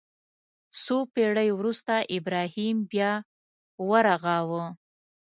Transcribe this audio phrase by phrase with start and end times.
[0.81, 3.11] څو پېړۍ وروسته ابراهیم بیا
[3.89, 4.63] ورغاوه.